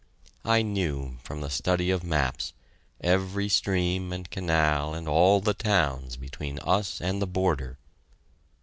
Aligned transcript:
I 0.45 0.63
knew, 0.63 1.19
from 1.21 1.41
the 1.41 1.51
study 1.51 1.91
of 1.91 2.03
maps, 2.03 2.53
every 3.01 3.47
stream 3.49 4.11
and 4.11 4.27
canal 4.31 4.95
and 4.95 5.07
all 5.07 5.41
the 5.41 5.53
towns 5.53 6.17
between 6.17 6.57
us 6.63 6.99
and 6.99 7.21
the 7.21 7.27
border. 7.27 7.77